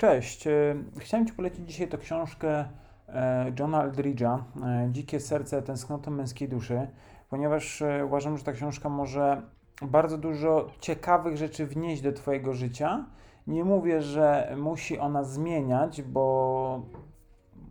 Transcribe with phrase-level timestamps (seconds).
[0.00, 0.46] Cześć.
[0.46, 2.64] E, chciałem Ci polecić dzisiaj tę książkę
[3.08, 4.38] e, Johna Aldridge'a
[4.90, 6.86] Dzikie serce tęsknoty męskiej duszy,
[7.30, 9.42] ponieważ uważam, że ta książka może
[9.82, 13.04] bardzo dużo ciekawych rzeczy wnieść do Twojego życia.
[13.46, 16.82] Nie mówię, że musi ona zmieniać, bo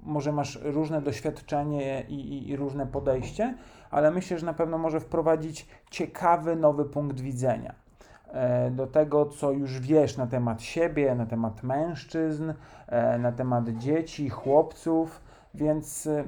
[0.03, 3.57] może masz różne doświadczenie i, i, i, różne podejście,
[3.91, 7.88] ale myślę, że na pewno może wprowadzić ciekawy, nowy punkt widzenia.
[8.33, 12.53] E, do tego, co już wiesz na temat siebie, na temat mężczyzn,
[12.87, 15.21] e, na temat dzieci, chłopców,
[15.53, 16.23] więc e,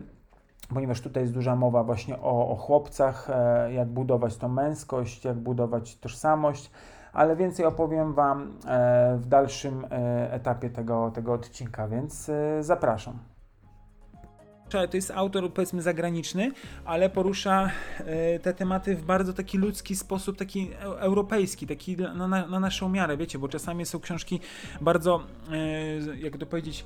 [0.73, 3.27] ponieważ tutaj jest duża mowa właśnie o, o chłopcach,
[3.71, 6.71] jak budować tą męskość, jak budować tożsamość,
[7.13, 8.57] ale więcej opowiem Wam
[9.17, 9.85] w dalszym
[10.29, 13.30] etapie tego, tego odcinka, więc zapraszam
[14.71, 16.51] to jest autor powiedzmy zagraniczny,
[16.85, 22.47] ale porusza e, te tematy w bardzo taki ludzki sposób, taki europejski, taki na, na,
[22.47, 24.39] na naszą miarę, wiecie, bo czasami są książki
[24.81, 26.85] bardzo, e, jak to powiedzieć,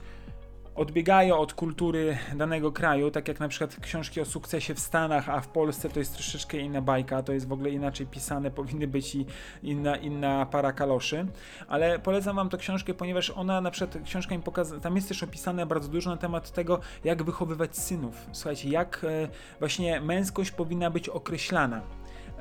[0.75, 5.41] odbiegają od kultury danego kraju, tak jak na przykład książki o sukcesie w Stanach, a
[5.41, 9.15] w Polsce to jest troszeczkę inna bajka, to jest w ogóle inaczej pisane, powinny być
[9.15, 9.25] i
[9.63, 11.25] inna, inna para kaloszy,
[11.67, 15.23] ale polecam wam tę książkę, ponieważ ona na przykład, książka mi pokazuje, tam jest też
[15.23, 18.25] opisane bardzo dużo na temat tego, jak wychowywać synów.
[18.31, 19.27] Słuchajcie, jak e,
[19.59, 21.81] właśnie męskość powinna być określana.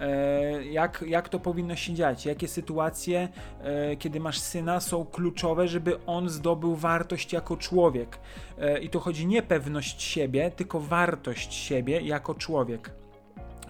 [0.01, 3.29] E, jak, jak to powinno się dziać, jakie sytuacje,
[3.61, 8.19] e, kiedy masz syna, są kluczowe, żeby on zdobył wartość jako człowiek.
[8.59, 13.04] E, I tu chodzi nie pewność siebie, tylko wartość siebie jako człowiek.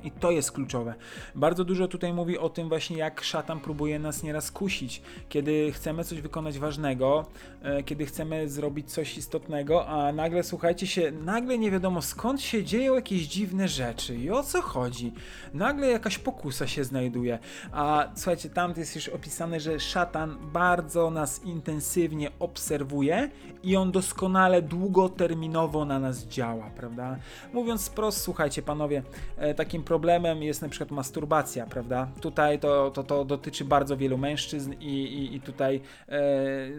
[0.04, 0.94] I to jest kluczowe.
[1.34, 6.04] Bardzo dużo tutaj mówi o tym właśnie, jak szatan próbuje nas nieraz kusić, kiedy chcemy
[6.04, 7.26] coś wykonać ważnego,
[7.62, 12.64] e, kiedy chcemy zrobić coś istotnego, a nagle, słuchajcie się, nagle nie wiadomo skąd się
[12.64, 15.12] dzieją jakieś dziwne rzeczy i o co chodzi.
[15.54, 17.38] Nagle jakaś pokusa się znajduje.
[17.72, 23.30] A słuchajcie, tam jest już opisane, że szatan bardzo nas intensywnie obserwuje
[23.62, 27.16] i on doskonale długoterminowo na nas działa, prawda?
[27.52, 29.02] Mówiąc wprost, słuchajcie panowie,
[29.36, 32.08] e, takim problemem jest na przykład masturbacja, prawda?
[32.20, 36.20] Tutaj to, to, to dotyczy bardzo wielu mężczyzn i, i, i tutaj e,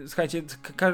[0.06, 0.42] słuchajcie,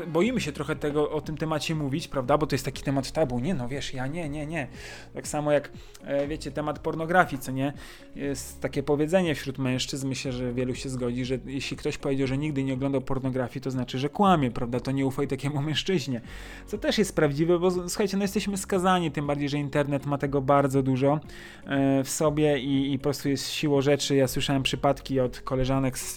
[0.07, 2.39] boimy się trochę tego o tym temacie mówić, prawda?
[2.39, 3.41] Bo to jest taki temat tabu.
[3.41, 4.69] Nie, no wiesz, ja nie, nie, nie.
[5.15, 5.71] Tak samo jak
[6.05, 7.73] e, wiecie, temat pornografii, co nie?
[8.17, 12.39] Jest takie powiedzenie wśród mężczyzn, myślę, że wielu się zgodzi, że jeśli ktoś powiedział, że
[12.39, 14.81] nigdy nie oglądał pornografii, to znaczy, że kłamie, prawda?
[14.81, 16.21] To nie ufaj takiemu mężczyźnie.
[16.67, 20.41] Co też jest prawdziwe, bo słuchajcie, no jesteśmy skazani, tym bardziej, że internet ma tego
[20.41, 21.21] bardzo dużo
[21.67, 24.17] e, w sobie i, i po prostu jest siłą rzeczy.
[24.17, 26.15] Ja słyszałem przypadki od koleżanek z,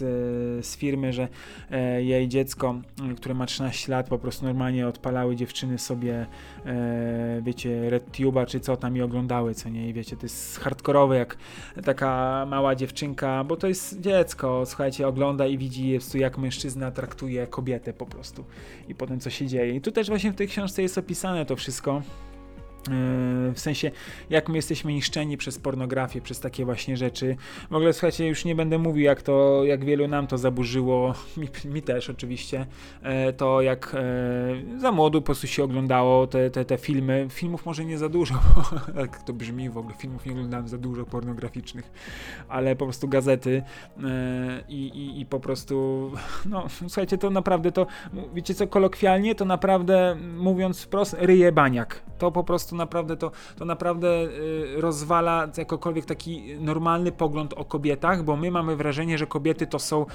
[0.65, 1.27] z firmy, że
[1.71, 2.75] e, jej dziecko,
[3.17, 6.25] które ma 13 lat, po prostu normalnie odpalały dziewczyny sobie,
[6.65, 9.89] e, wiecie, RedTube'a czy co tam i oglądały, co nie?
[9.89, 11.37] I wiecie, to jest hardkorowe, jak
[11.85, 17.93] taka mała dziewczynka, bo to jest dziecko, słuchajcie, ogląda i widzi, jak mężczyzna traktuje kobietę
[17.93, 18.45] po prostu
[18.87, 19.75] i potem co się dzieje.
[19.75, 22.01] I tu też właśnie w tej książce jest opisane to wszystko.
[22.89, 23.91] Yy, w sensie,
[24.29, 27.35] jak my jesteśmy niszczeni przez pornografię, przez takie właśnie rzeczy.
[27.71, 31.73] W ogóle, słuchajcie, już nie będę mówił, jak to, jak wielu nam to zaburzyło, mi,
[31.73, 32.65] mi też oczywiście,
[33.01, 37.27] e, to jak e, za młodu po prostu się oglądało te, te, te filmy.
[37.29, 38.35] Filmów może nie za dużo,
[39.01, 41.91] jak to brzmi w ogóle, filmów nie oglądałem za dużo pornograficznych,
[42.47, 43.63] ale po prostu gazety
[44.03, 46.11] e, i, i, i po prostu,
[46.45, 47.87] no, słuchajcie, to naprawdę to,
[48.33, 52.01] wiecie co, kolokwialnie, to naprawdę, mówiąc wprost, ryje baniak.
[52.17, 58.23] To po prostu naprawdę to, to naprawdę y, rozwala jakokolwiek taki normalny pogląd o kobietach,
[58.23, 60.05] bo my mamy wrażenie, że kobiety to są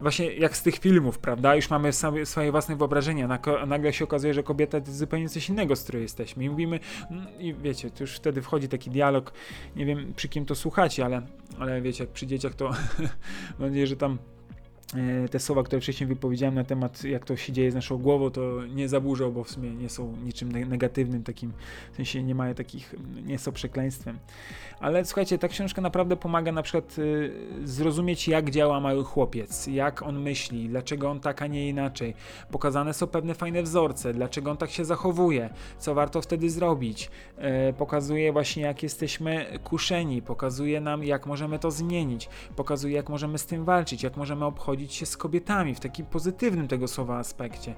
[0.00, 1.54] właśnie jak z tych filmów, prawda?
[1.54, 1.90] Już mamy
[2.24, 6.44] swoje własne wyobrażenia, nagle się okazuje, że kobieta to zupełnie coś innego, z której jesteśmy.
[6.44, 6.80] I mówimy,
[7.10, 9.32] mm, i wiecie, to już wtedy wchodzi taki dialog,
[9.76, 11.22] nie wiem przy kim to słuchacie, ale,
[11.58, 12.70] ale wiecie, jak przy dzieciach to
[13.58, 14.18] mam nadzieję, że tam
[15.30, 18.66] te słowa, które wcześniej wypowiedziałem na temat, jak to się dzieje z naszą głową, to
[18.66, 21.52] nie zaburzą, bo w sumie nie są niczym negatywnym, takim,
[21.92, 22.94] w sensie nie mają takich,
[23.24, 24.18] nie są przekleństwem.
[24.80, 27.32] Ale słuchajcie, ta książka naprawdę pomaga na przykład y,
[27.64, 32.14] zrozumieć, jak działa mały chłopiec, jak on myśli, dlaczego on tak, a nie inaczej.
[32.50, 37.10] Pokazane są pewne fajne wzorce, dlaczego on tak się zachowuje, co warto wtedy zrobić.
[37.38, 43.38] E, pokazuje właśnie, jak jesteśmy kuszeni, pokazuje nam, jak możemy to zmienić, pokazuje, jak możemy
[43.38, 47.74] z tym walczyć, jak możemy obchodzić się z kobietami w takim pozytywnym tego słowa aspekcie.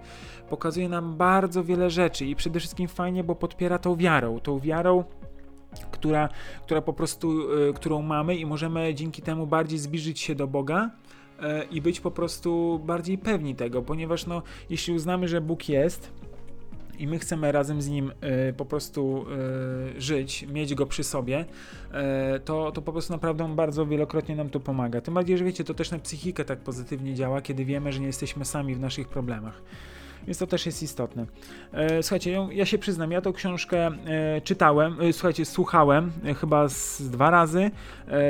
[0.50, 5.04] Pokazuje nam bardzo wiele rzeczy i przede wszystkim fajnie, bo podpiera tą wiarą, tą wiarą
[5.90, 6.28] która,
[6.62, 10.90] która po prostu, y, którą mamy i możemy dzięki temu bardziej zbliżyć się do Boga
[10.90, 16.12] y, i być po prostu bardziej pewni tego, ponieważ no, jeśli uznamy, że Bóg jest,
[17.00, 18.12] i my chcemy razem z nim
[18.48, 19.26] y, po prostu
[19.96, 21.44] y, żyć, mieć go przy sobie,
[22.36, 25.00] y, to, to po prostu naprawdę bardzo wielokrotnie nam to pomaga.
[25.00, 28.06] Tym bardziej, że wiecie, to też na psychikę tak pozytywnie działa, kiedy wiemy, że nie
[28.06, 29.62] jesteśmy sami w naszych problemach.
[30.26, 31.26] Więc to też jest istotne.
[31.72, 37.02] E, słuchajcie, ja, się przyznam, ja tą książkę e, czytałem, e, słuchajcie, słuchałem chyba z
[37.10, 37.70] dwa razy,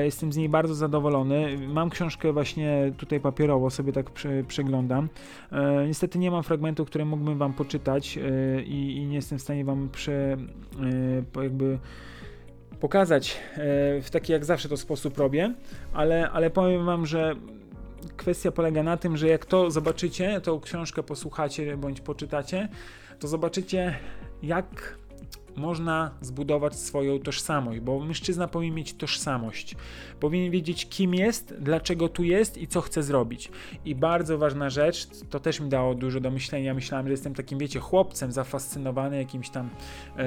[0.04, 1.58] jestem z niej bardzo zadowolony.
[1.68, 5.08] Mam książkę właśnie tutaj papierowo, sobie tak prze, przeglądam.
[5.86, 8.18] Niestety nie mam fragmentu, które mógłbym wam poczytać
[8.66, 10.36] i, i, nie jestem w stanie wam prze,
[11.42, 11.78] jakby
[12.80, 13.40] pokazać
[14.02, 15.54] w taki jak zawsze to sposób robię,
[15.92, 17.34] ale, ale powiem wam, że
[18.16, 22.68] kwestia polega na tym, że jak to zobaczycie, tą książkę posłuchacie bądź poczytacie,
[23.18, 23.98] to zobaczycie,
[24.42, 24.99] jak
[25.60, 29.76] można zbudować swoją tożsamość, bo mężczyzna powinien mieć tożsamość.
[30.20, 33.50] Powinien wiedzieć, kim jest, dlaczego tu jest i co chce zrobić.
[33.84, 36.74] I bardzo ważna rzecz, to też mi dało dużo do myślenia.
[36.74, 39.70] Myślałem, że jestem takim, wiecie, chłopcem zafascynowany jakimiś tam
[40.16, 40.22] e,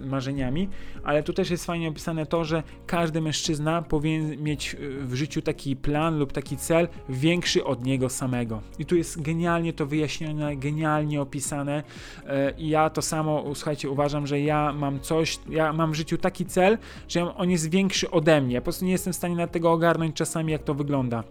[0.00, 0.68] marzeniami,
[1.04, 5.76] ale tu też jest fajnie opisane to, że każdy mężczyzna powinien mieć w życiu taki
[5.76, 8.60] plan lub taki cel większy od niego samego.
[8.78, 11.82] I tu jest genialnie to wyjaśnione, genialnie opisane.
[12.26, 16.18] E, I ja to samo, słuchajcie, uważam, że ja mam coś, ja mam w życiu
[16.18, 16.78] taki cel,
[17.08, 18.60] że on jest większy ode mnie.
[18.60, 21.24] Po prostu nie jestem w stanie na tego ogarnąć czasami, jak to wygląda.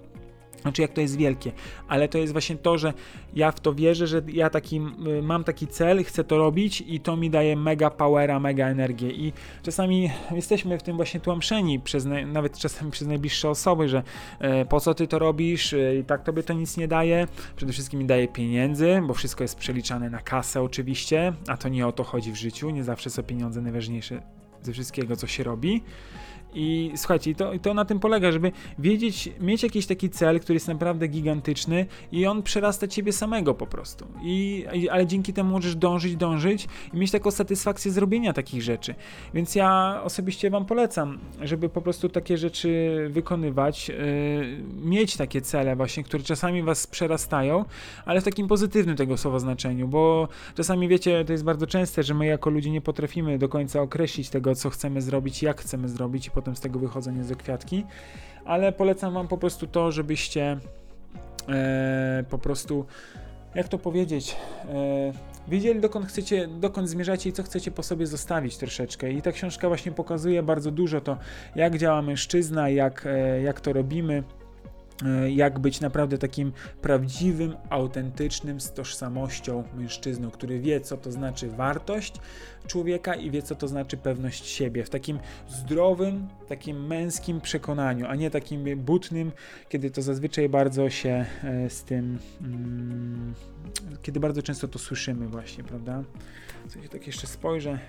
[0.64, 1.52] Znaczy, jak to jest wielkie,
[1.88, 2.94] ale to jest właśnie to, że
[3.36, 7.00] ja w to wierzę, że ja taki, y, mam taki cel, chcę to robić i
[7.00, 9.12] to mi daje mega powera, mega energię.
[9.12, 9.34] I
[9.64, 14.04] czasami jesteśmy w tym właśnie tłamszeni, przez, nawet czasami przez najbliższe osoby, że
[14.40, 17.28] e, po co ty to robisz, e, i tak tobie to nic nie daje.
[17.56, 21.88] Przede wszystkim mi daje pieniędzy, bo wszystko jest przeliczane na kasę, oczywiście, a to nie
[21.88, 22.70] o to chodzi w życiu.
[22.70, 24.22] Nie zawsze są pieniądze najważniejsze
[24.62, 25.84] ze wszystkiego, co się robi.
[26.56, 30.68] I słuchajcie, to, to na tym polega, żeby wiedzieć, mieć jakiś taki cel, który jest
[30.68, 34.06] naprawdę gigantyczny i on przerasta ciebie samego po prostu.
[34.24, 38.96] I, ale dzięki temu możesz dążyć, dążyć i mieć taką satysfakcję zrobienia takich rzeczy.
[39.34, 43.96] Więc ja osobiście Wam polecam, żeby po prostu takie rzeczy wykonywać, yy,
[44.84, 47.66] mieć takie cele właśnie, które czasami Was przerastają,
[48.06, 52.14] ale w takim pozytywnym tego słowa znaczeniu, bo czasami wiecie, to jest bardzo częste, że
[52.14, 56.28] my jako ludzie nie potrafimy do końca określić tego, co chcemy zrobić, jak chcemy zrobić
[56.28, 57.86] i potem z tego wychodzą niezłe kwiatki,
[58.46, 60.58] ale polecam Wam po prostu to, żebyście
[61.50, 62.86] e, po prostu,
[63.56, 64.36] jak to powiedzieć,
[64.70, 65.14] e,
[65.48, 69.12] wiedzieli dokąd chcecie, dokąd zmierzacie i co chcecie po sobie zostawić troszeczkę.
[69.12, 71.18] I ta książka właśnie pokazuje bardzo dużo to,
[71.56, 74.24] jak działa mężczyzna, jak, e, jak to robimy.
[75.06, 76.52] E, jak być naprawdę takim
[76.82, 82.14] prawdziwym, autentycznym, z tożsamością mężczyzną, który wie, co to znaczy wartość
[82.68, 84.84] człowieka i wie, co to znaczy pewność siebie.
[84.84, 89.32] W takim zdrowym, takim męskim przekonaniu, a nie takim butnym,
[89.70, 93.34] kiedy to zazwyczaj bardzo się e, z tym, mm,
[94.02, 96.04] kiedy bardzo często to słyszymy, właśnie, prawda?
[96.68, 97.80] Coś tak jeszcze spojrzę.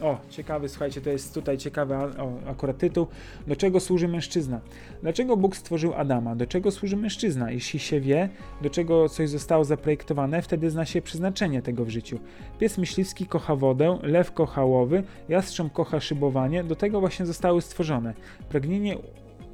[0.00, 3.06] O, ciekawy, słuchajcie, to jest tutaj ciekawy o, akurat tytuł.
[3.46, 4.60] Do czego służy mężczyzna?
[5.02, 6.36] Dlaczego Bóg stworzył Adama?
[6.36, 7.50] Do czego służy mężczyzna?
[7.50, 8.28] Jeśli się wie,
[8.62, 12.18] do czego coś zostało zaprojektowane, wtedy zna się przeznaczenie tego w życiu.
[12.58, 18.14] Pies myśliwski kocha wodę, lew kocha łowy, jastrząb kocha szybowanie, do tego właśnie zostały stworzone.
[18.48, 18.96] Pragnienie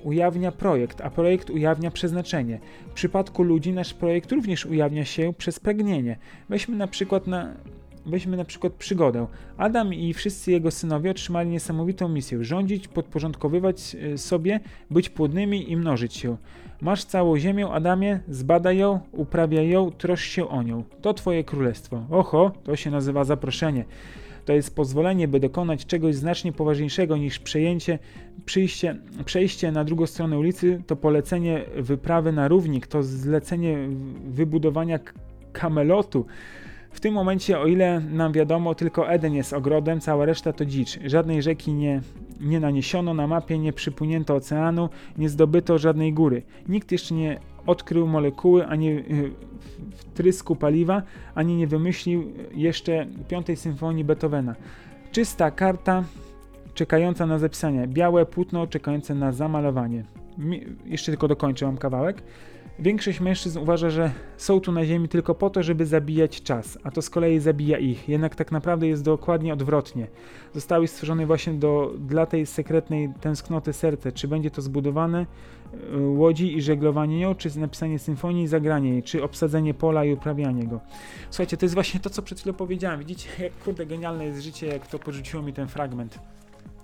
[0.05, 2.61] ujawnia projekt, a projekt ujawnia przeznaczenie.
[2.91, 6.19] W przypadku ludzi nasz projekt również ujawnia się przez pragnienie.
[6.49, 7.55] Weźmy na przykład na
[8.07, 9.27] Weźmy na przykład przygodę.
[9.57, 14.61] Adam i wszyscy jego synowie otrzymali niesamowitą misję: rządzić, podporządkowywać e, sobie,
[14.91, 16.37] być płodnymi i mnożyć się.
[16.81, 20.85] Masz całą ziemię, Adamie, zbadaj ją, uprawiaj ją, troszcz się o nią.
[21.03, 22.07] To twoje królestwo.
[22.11, 23.85] Oho, to się nazywa zaproszenie.
[24.45, 27.99] To jest pozwolenie, by dokonać czegoś znacznie poważniejszego niż przejęcie,
[28.45, 33.89] przyjście, przejście na drugą stronę ulicy, to polecenie wyprawy na równik, to zlecenie
[34.27, 34.99] wybudowania
[35.53, 36.27] kamelotu.
[36.95, 40.99] W tym momencie, o ile nam wiadomo, tylko Eden jest ogrodem, cała reszta to dzicz.
[41.05, 42.01] Żadnej rzeki nie,
[42.41, 46.43] nie naniesiono na mapie, nie przypłynięto oceanu, nie zdobyto żadnej góry.
[46.69, 49.31] Nikt jeszcze nie odkrył molekuły, ani y,
[49.97, 51.03] wtrysku paliwa,
[51.35, 54.55] ani nie wymyślił jeszcze piątej symfonii Beethovena.
[55.13, 56.05] Czysta karta
[56.75, 60.05] czekająca na zapisanie, białe płótno czekające na zamalowanie.
[60.85, 62.23] jeszcze tylko dokończę, mam kawałek.
[62.79, 66.91] Większość mężczyzn uważa, że są tu na Ziemi tylko po to, żeby zabijać czas, a
[66.91, 68.09] to z kolei zabija ich.
[68.09, 70.07] Jednak tak naprawdę jest dokładnie odwrotnie.
[70.55, 74.13] Zostały stworzone właśnie do, dla tej sekretnej tęsknoty serca.
[74.13, 75.27] Czy będzie to zbudowane
[75.95, 80.13] y, łodzi i żeglowanie nią, czy napisanie symfonii i zagranie jej, czy obsadzenie pola i
[80.13, 80.81] uprawianie go.
[81.31, 83.01] Słuchajcie, to jest właśnie to, co przed chwilą powiedziałem.
[83.01, 86.19] Widzicie, jak kurde genialne jest życie, jak to porzuciło mi ten fragment.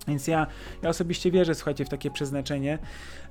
[0.07, 0.47] Więc ja,
[0.83, 2.79] ja osobiście wierzę, słuchajcie, w takie przeznaczenie,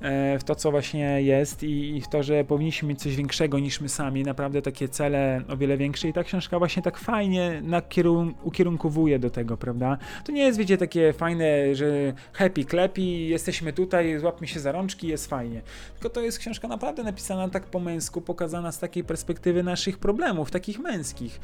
[0.01, 3.59] e, w to, co właśnie jest i, i, w to, że powinniśmy mieć coś większego
[3.59, 7.63] niż my sami, naprawdę takie cele o wiele większe i ta książka właśnie tak fajnie
[7.65, 9.99] nakierun- ukierunkowuje do tego, prawda?
[10.25, 15.09] To nie jest, wiecie, takie fajne, że happy, klepi, jesteśmy tutaj, złapmy się za rączki,
[15.09, 15.63] jest fajnie.
[15.95, 20.51] Tylko to jest książka naprawdę napisana tak po męsku, pokazana z takiej perspektywy naszych problemów,
[20.51, 21.41] takich męskich.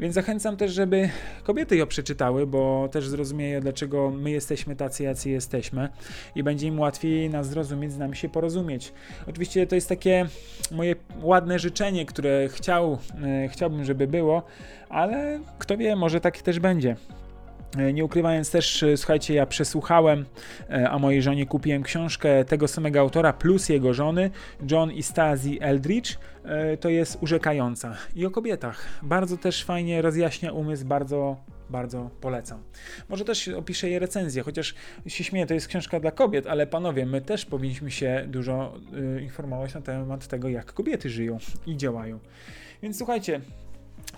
[0.00, 1.10] Więc zachęcam też, żeby
[1.44, 5.88] kobiety ją przeczytały, bo też zrozumieją, dlaczego my jesteśmy tacy, jacy jesteśmy
[6.34, 8.92] i będzie im łatwiej nas zrozumieć, z nami się porozumieć.
[9.26, 10.26] Oczywiście to jest takie
[10.70, 14.42] moje ładne życzenie, które chciał, e, chciałbym, żeby było,
[14.88, 16.96] ale kto wie, może tak też będzie.
[17.76, 20.24] E, nie ukrywając też, e, słuchajcie, ja przesłuchałem,
[20.90, 24.30] a mojej żonie kupiłem książkę tego samego autora plus jego żony,
[24.70, 26.18] John i Stasi Eldridge.
[26.80, 27.96] To jest urzekająca.
[28.14, 28.86] I o kobietach.
[29.02, 31.36] Bardzo też fajnie rozjaśnia umysł, bardzo
[31.70, 32.62] bardzo polecam.
[33.08, 34.74] Może też opiszę jej recenzję, chociaż
[35.06, 38.74] się śmieję, to jest książka dla kobiet, ale panowie, my też powinniśmy się dużo
[39.18, 42.18] y, informować na temat tego, jak kobiety żyją i działają.
[42.82, 43.40] Więc słuchajcie,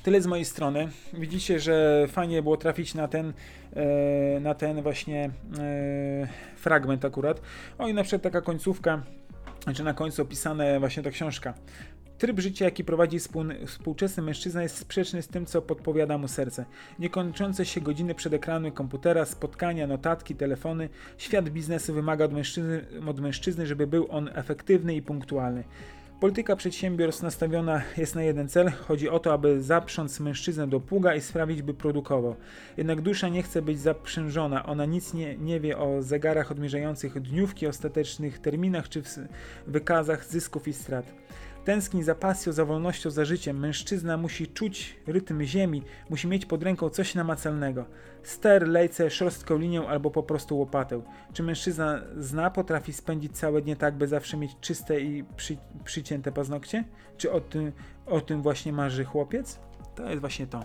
[0.02, 0.88] Tyle z mojej strony.
[1.12, 3.32] Widzicie, że fajnie było trafić na ten,
[3.72, 7.40] e, na ten właśnie e, fragment akurat.
[7.78, 9.02] O i na przykład taka końcówka,
[9.74, 11.54] czy na końcu opisane właśnie ta książka.
[12.18, 13.18] Tryb życia, jaki prowadzi
[13.66, 16.64] współczesny mężczyzna, jest sprzeczny z tym, co podpowiada mu serce.
[16.98, 20.88] Niekończące się godziny przed ekranem komputera, spotkania, notatki, telefony.
[21.18, 25.64] Świat biznesu wymaga od mężczyzny, od mężczyzny żeby był on efektywny i punktualny.
[26.20, 28.70] Polityka przedsiębiorstw nastawiona jest na jeden cel.
[28.70, 32.36] Chodzi o to, aby zaprząc mężczyznę do pługa i sprawić, by produkował.
[32.76, 34.66] Jednak dusza nie chce być zaprzężona.
[34.66, 39.02] Ona nic nie, nie wie o zegarach odmierzających dniówki, ostatecznych terminach czy
[39.66, 41.14] wykazach zysków i strat.
[41.64, 43.58] Tęskni za pasją, za wolnością, za życiem.
[43.58, 47.84] Mężczyzna musi czuć rytm ziemi, musi mieć pod ręką coś namacalnego.
[48.22, 51.02] Ster, lejce, szorstką linią albo po prostu łopatę.
[51.32, 56.32] Czy mężczyzna zna, potrafi spędzić całe dnie tak, by zawsze mieć czyste i przy, przycięte
[56.32, 56.84] paznokcie?
[57.16, 57.72] Czy o tym,
[58.06, 59.58] o tym właśnie marzy chłopiec?
[59.94, 60.62] To jest właśnie to.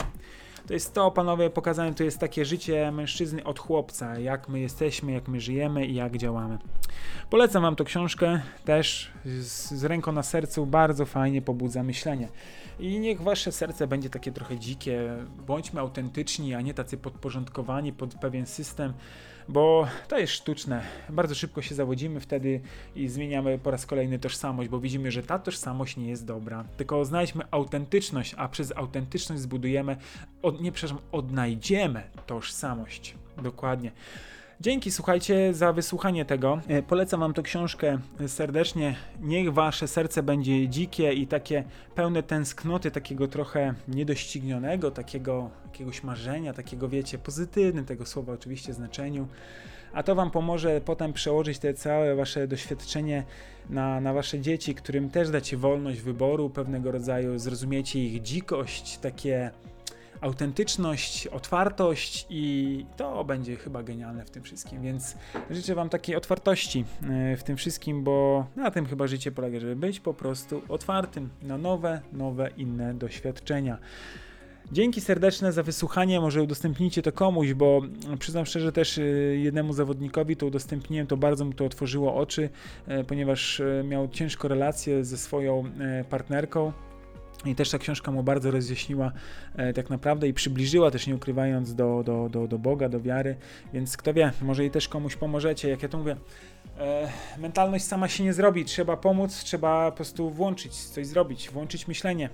[0.68, 5.12] To jest to, panowie, pokazane to jest takie życie mężczyzny od chłopca, jak my jesteśmy,
[5.12, 6.58] jak my żyjemy i jak działamy.
[7.30, 12.28] Polecam wam tę książkę, też z, z ręką na sercu, bardzo fajnie pobudza myślenie.
[12.80, 15.02] I niech wasze serce będzie takie trochę dzikie,
[15.48, 18.94] bądźmy autentyczni, a nie tacy podporządkowani pod pewien system
[19.48, 20.82] bo to jest sztuczne.
[21.10, 22.62] Bardzo szybko się zawodzimy wtedy
[22.96, 26.66] i zmieniamy po raz kolejny tożsamość, bo widzimy, że ta tożsamość nie jest dobra.
[26.78, 29.98] Tylko znajdźmy autentyczność, a przez autentyczność zbudujemy,
[30.42, 33.16] od, nie przepraszam, odnajdziemy tożsamość.
[33.44, 33.92] Dokładnie.
[34.62, 36.60] Dzięki, słuchajcie, za wysłuchanie tego.
[36.68, 38.96] E, polecam Wam tę książkę serdecznie.
[39.22, 41.64] Niech Wasze serce będzie dzikie i takie
[41.96, 49.28] pełne tęsknoty, takiego trochę niedoścignionego, takiego jakiegoś marzenia, takiego, wiecie, pozytywnym tego słowa oczywiście znaczeniu.
[49.94, 53.24] A to Wam pomoże potem przełożyć te całe Wasze doświadczenie
[53.70, 59.52] na, na Wasze dzieci, którym też dacie wolność wyboru pewnego rodzaju, zrozumiecie ich dzikość, takie
[60.22, 65.16] autentyczność, otwartość i to będzie chyba genialne w tym wszystkim, więc
[65.50, 69.76] życzę Wam takiej otwartości e, w tym wszystkim, bo na tym chyba życie polega, żeby
[69.76, 73.78] być po prostu otwartym na nowe, nowe, inne doświadczenia.
[74.72, 77.82] Dzięki serdeczne za wysłuchanie, może udostępnijcie to komuś, bo
[78.20, 79.02] przyznam szczerze też e,
[79.36, 82.50] jednemu zawodnikowi to udostępniłem, to bardzo mu to otworzyło oczy,
[82.88, 85.64] e, ponieważ miał ciężką relację ze swoją
[86.10, 86.74] partnerką,
[87.46, 89.12] i też ta książka mu bardzo rozjaśniła
[89.56, 93.36] e, tak naprawdę i przybliżyła też nie ukrywając do, do, do, do Boga, do wiary,
[93.74, 96.16] więc kto wie, może i też komuś pomożecie, jak ja to mówię.
[96.80, 101.88] E, mentalność sama się nie zrobi, trzeba pomóc, trzeba po prostu włączyć, coś zrobić, włączyć
[101.88, 102.30] myślenie.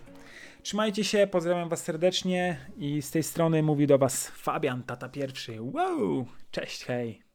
[0.63, 5.58] Trzymajcie się, pozdrawiam Was serdecznie i z tej strony mówi do Was Fabian, tata pierwszy.
[5.62, 7.31] Wow, cześć, hej.